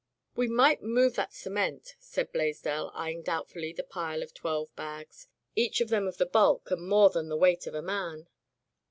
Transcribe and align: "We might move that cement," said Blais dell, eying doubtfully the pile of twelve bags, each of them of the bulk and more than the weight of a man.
"We 0.35 0.47
might 0.47 0.81
move 0.81 1.13
that 1.17 1.31
cement," 1.31 1.93
said 1.99 2.31
Blais 2.33 2.59
dell, 2.59 2.91
eying 2.99 3.21
doubtfully 3.21 3.71
the 3.71 3.83
pile 3.83 4.23
of 4.23 4.33
twelve 4.33 4.75
bags, 4.75 5.27
each 5.55 5.79
of 5.79 5.89
them 5.89 6.07
of 6.07 6.17
the 6.17 6.25
bulk 6.25 6.71
and 6.71 6.87
more 6.87 7.11
than 7.11 7.29
the 7.29 7.37
weight 7.37 7.67
of 7.67 7.75
a 7.75 7.83
man. 7.83 8.25